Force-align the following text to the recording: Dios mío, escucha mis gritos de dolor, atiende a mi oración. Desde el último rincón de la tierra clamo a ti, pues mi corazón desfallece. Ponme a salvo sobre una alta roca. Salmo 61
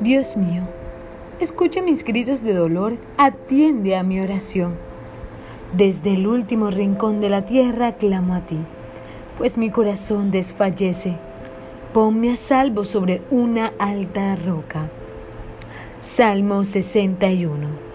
Dios 0.00 0.36
mío, 0.36 0.62
escucha 1.40 1.82
mis 1.82 2.04
gritos 2.04 2.42
de 2.42 2.54
dolor, 2.54 2.96
atiende 3.16 3.96
a 3.96 4.02
mi 4.02 4.20
oración. 4.20 4.74
Desde 5.72 6.14
el 6.14 6.26
último 6.26 6.70
rincón 6.70 7.20
de 7.20 7.28
la 7.28 7.44
tierra 7.44 7.96
clamo 7.96 8.34
a 8.34 8.46
ti, 8.46 8.58
pues 9.38 9.58
mi 9.58 9.70
corazón 9.70 10.30
desfallece. 10.30 11.16
Ponme 11.92 12.32
a 12.32 12.36
salvo 12.36 12.84
sobre 12.84 13.22
una 13.30 13.72
alta 13.78 14.36
roca. 14.36 14.90
Salmo 16.00 16.64
61 16.64 17.90